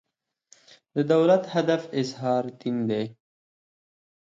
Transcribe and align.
د 0.95 0.97
دولت 1.13 1.43
هدف 1.55 1.81
اظهار 2.01 2.43
دین 2.59 2.77
دی. 2.89 3.05